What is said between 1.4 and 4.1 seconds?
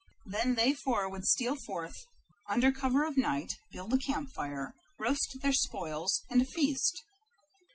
forth under cover of night, build a